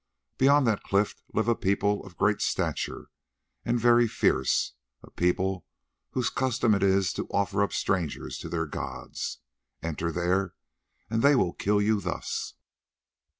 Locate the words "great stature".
2.17-3.09